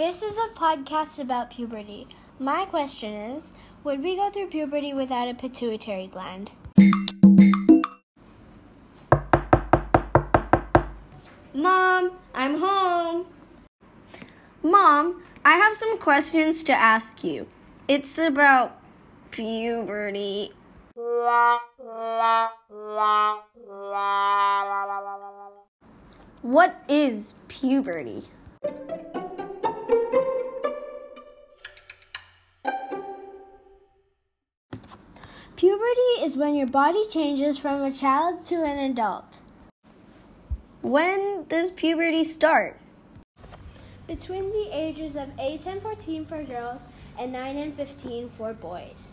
This 0.00 0.22
is 0.22 0.38
a 0.38 0.48
podcast 0.54 1.18
about 1.18 1.50
puberty. 1.50 2.06
My 2.38 2.64
question 2.64 3.12
is 3.12 3.52
Would 3.84 4.02
we 4.02 4.16
go 4.16 4.30
through 4.30 4.46
puberty 4.46 4.94
without 4.94 5.28
a 5.28 5.34
pituitary 5.34 6.06
gland? 6.06 6.52
Mom, 11.52 12.12
I'm 12.34 12.60
home. 12.60 13.26
Mom, 14.62 15.22
I 15.44 15.56
have 15.56 15.76
some 15.76 15.98
questions 15.98 16.62
to 16.62 16.72
ask 16.72 17.22
you. 17.22 17.46
It's 17.86 18.16
about 18.16 18.80
puberty. 19.30 20.52
What 26.40 26.84
is 26.88 27.34
puberty? 27.48 28.22
Puberty 35.60 36.24
is 36.24 36.38
when 36.38 36.54
your 36.54 36.66
body 36.66 37.06
changes 37.10 37.58
from 37.58 37.82
a 37.82 37.92
child 37.92 38.46
to 38.46 38.64
an 38.64 38.78
adult. 38.78 39.40
When 40.80 41.44
does 41.50 41.70
puberty 41.70 42.24
start? 42.24 42.78
Between 44.06 44.48
the 44.52 44.70
ages 44.72 45.16
of 45.16 45.28
8 45.38 45.66
and 45.66 45.82
14 45.82 46.24
for 46.24 46.42
girls 46.44 46.86
and 47.18 47.30
9 47.30 47.58
and 47.58 47.74
15 47.74 48.30
for 48.30 48.54
boys. 48.54 49.12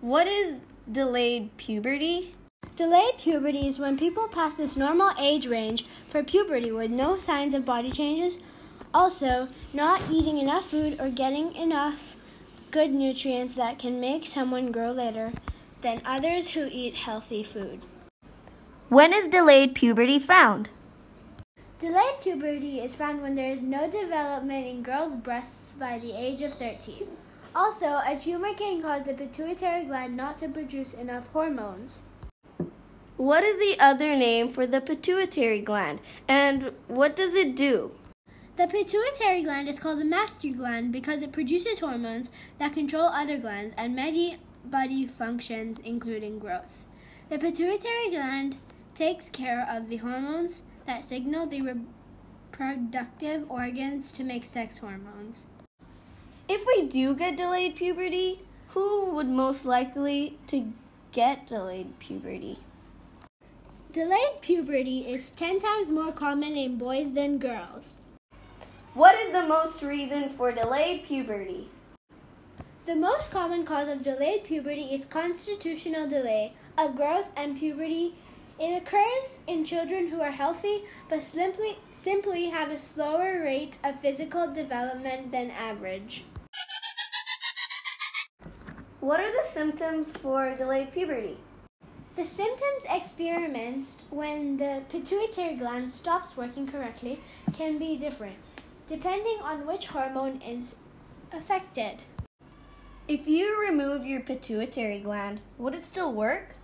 What 0.00 0.26
is 0.26 0.58
delayed 0.90 1.56
puberty? 1.56 2.34
Delayed 2.74 3.18
puberty 3.18 3.68
is 3.68 3.78
when 3.78 3.96
people 3.96 4.26
pass 4.26 4.54
this 4.54 4.76
normal 4.76 5.12
age 5.20 5.46
range 5.46 5.86
for 6.10 6.24
puberty 6.24 6.72
with 6.72 6.90
no 6.90 7.16
signs 7.16 7.54
of 7.54 7.64
body 7.64 7.92
changes, 7.92 8.38
also 8.92 9.46
not 9.72 10.02
eating 10.10 10.38
enough 10.38 10.68
food 10.68 10.98
or 10.98 11.08
getting 11.08 11.54
enough 11.54 12.16
good 12.70 12.92
nutrients 12.92 13.54
that 13.54 13.78
can 13.78 14.00
make 14.00 14.26
someone 14.26 14.72
grow 14.72 14.92
later 14.92 15.32
than 15.80 16.02
others 16.04 16.50
who 16.50 16.68
eat 16.70 16.94
healthy 16.94 17.42
food. 17.42 17.80
When 18.88 19.12
is 19.12 19.28
delayed 19.28 19.74
puberty 19.74 20.18
found? 20.18 20.70
Delayed 21.78 22.20
puberty 22.20 22.80
is 22.80 22.94
found 22.94 23.22
when 23.22 23.34
there 23.34 23.52
is 23.52 23.62
no 23.62 23.88
development 23.88 24.66
in 24.66 24.82
girls' 24.82 25.16
breasts 25.16 25.74
by 25.78 25.98
the 25.98 26.12
age 26.12 26.42
of 26.42 26.58
13. 26.58 27.06
Also, 27.54 27.86
a 27.86 28.18
tumor 28.20 28.52
can 28.54 28.82
cause 28.82 29.04
the 29.04 29.14
pituitary 29.14 29.84
gland 29.84 30.16
not 30.16 30.38
to 30.38 30.48
produce 30.48 30.92
enough 30.92 31.24
hormones. 31.32 32.00
What 33.16 33.42
is 33.42 33.58
the 33.58 33.78
other 33.80 34.16
name 34.16 34.52
for 34.52 34.66
the 34.66 34.80
pituitary 34.80 35.60
gland 35.60 36.00
and 36.28 36.72
what 36.86 37.16
does 37.16 37.34
it 37.34 37.56
do? 37.56 37.92
The 38.58 38.66
pituitary 38.66 39.44
gland 39.44 39.68
is 39.68 39.78
called 39.78 40.00
the 40.00 40.04
master 40.04 40.48
gland 40.48 40.90
because 40.90 41.22
it 41.22 41.30
produces 41.30 41.78
hormones 41.78 42.32
that 42.58 42.72
control 42.72 43.04
other 43.04 43.38
glands 43.38 43.72
and 43.78 43.94
many 43.94 44.38
body 44.64 45.06
functions, 45.06 45.78
including 45.84 46.40
growth. 46.40 46.82
The 47.30 47.38
pituitary 47.38 48.10
gland 48.10 48.56
takes 48.96 49.30
care 49.30 49.64
of 49.70 49.88
the 49.88 49.98
hormones 49.98 50.62
that 50.86 51.04
signal 51.04 51.46
the 51.46 51.62
reproductive 52.50 53.48
organs 53.48 54.10
to 54.14 54.24
make 54.24 54.44
sex 54.44 54.78
hormones. 54.78 55.44
If 56.48 56.66
we 56.66 56.88
do 56.88 57.14
get 57.14 57.36
delayed 57.36 57.76
puberty, 57.76 58.40
who 58.70 59.04
would 59.10 59.28
most 59.28 59.66
likely 59.66 60.36
to 60.48 60.72
get 61.12 61.46
delayed 61.46 61.96
puberty? 62.00 62.58
Delayed 63.92 64.40
puberty 64.40 65.06
is 65.06 65.30
10 65.30 65.60
times 65.60 65.90
more 65.90 66.10
common 66.10 66.56
in 66.56 66.76
boys 66.76 67.12
than 67.12 67.38
girls. 67.38 67.94
What 68.98 69.14
is 69.20 69.30
the 69.30 69.46
most 69.46 69.80
reason 69.80 70.30
for 70.30 70.50
delayed 70.50 71.04
puberty? 71.04 71.70
The 72.84 72.96
most 72.96 73.30
common 73.30 73.64
cause 73.64 73.86
of 73.86 74.02
delayed 74.02 74.42
puberty 74.42 74.92
is 74.92 75.04
constitutional 75.04 76.08
delay 76.08 76.54
of 76.76 76.96
growth 76.96 77.26
and 77.36 77.56
puberty. 77.56 78.16
It 78.58 78.82
occurs 78.82 79.38
in 79.46 79.64
children 79.64 80.08
who 80.08 80.20
are 80.20 80.32
healthy 80.32 80.82
but 81.08 81.22
simply, 81.22 81.78
simply 81.94 82.46
have 82.46 82.72
a 82.72 82.80
slower 82.80 83.40
rate 83.40 83.78
of 83.84 84.00
physical 84.00 84.52
development 84.52 85.30
than 85.30 85.52
average. 85.52 86.24
What 88.98 89.20
are 89.20 89.30
the 89.30 89.48
symptoms 89.48 90.16
for 90.16 90.56
delayed 90.56 90.90
puberty? 90.90 91.38
The 92.16 92.26
symptoms 92.26 92.82
experienced 92.90 94.06
when 94.10 94.56
the 94.56 94.82
pituitary 94.90 95.54
gland 95.54 95.92
stops 95.92 96.36
working 96.36 96.66
correctly 96.66 97.20
can 97.52 97.78
be 97.78 97.96
different 97.96 98.38
depending 98.88 99.38
on 99.42 99.66
which 99.66 99.88
hormone 99.88 100.40
is 100.40 100.76
affected. 101.32 101.98
If 103.06 103.26
you 103.26 103.60
remove 103.60 104.06
your 104.06 104.20
pituitary 104.20 104.98
gland, 104.98 105.40
would 105.58 105.74
it 105.74 105.84
still 105.84 106.12
work? 106.12 106.54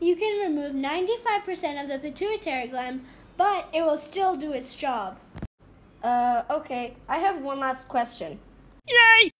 You 0.00 0.16
can 0.16 0.40
remove 0.40 0.74
95% 0.74 1.82
of 1.82 1.88
the 1.88 1.98
pituitary 2.00 2.66
gland, 2.68 3.04
but 3.36 3.68
it 3.72 3.82
will 3.82 3.98
still 3.98 4.36
do 4.36 4.52
its 4.52 4.74
job. 4.74 5.18
Uh, 6.02 6.42
okay. 6.50 6.96
I 7.08 7.18
have 7.18 7.40
one 7.40 7.60
last 7.60 7.86
question. 7.88 8.40
Yay! 8.88 9.31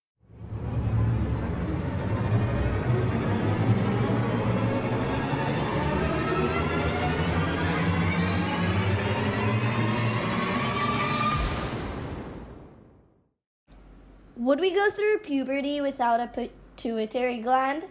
Would 14.36 14.60
we 14.60 14.72
go 14.72 14.90
through 14.90 15.18
puberty 15.18 15.82
without 15.82 16.18
a 16.18 16.26
pituitary 16.26 17.38
gland? 17.42 17.84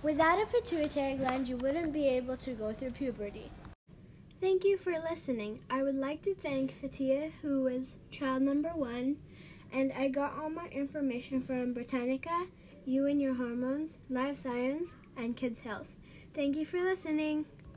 Without 0.00 0.40
a 0.40 0.46
pituitary 0.46 1.14
gland, 1.14 1.48
you 1.48 1.56
wouldn't 1.56 1.92
be 1.92 2.06
able 2.06 2.36
to 2.36 2.52
go 2.52 2.72
through 2.72 2.92
puberty. 2.92 3.50
Thank 4.40 4.64
you 4.64 4.78
for 4.78 4.92
listening. 4.92 5.58
I 5.68 5.82
would 5.82 5.96
like 5.96 6.22
to 6.22 6.36
thank 6.36 6.72
Fatia, 6.72 7.30
who 7.42 7.64
was 7.64 7.98
child 8.12 8.42
number 8.42 8.70
one, 8.70 9.16
and 9.72 9.92
I 9.92 10.06
got 10.06 10.38
all 10.38 10.50
my 10.50 10.66
information 10.68 11.40
from 11.40 11.74
Britannica, 11.74 12.46
You 12.84 13.06
and 13.06 13.20
Your 13.20 13.34
Hormones, 13.34 13.98
Live 14.08 14.38
Science, 14.38 14.94
and 15.16 15.36
Kids 15.36 15.60
Health. 15.60 15.96
Thank 16.32 16.54
you 16.54 16.64
for 16.64 16.78
listening. 16.78 17.46